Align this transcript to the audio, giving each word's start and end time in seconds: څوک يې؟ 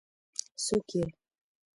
څوک 0.65 0.87
يې؟ 0.97 1.03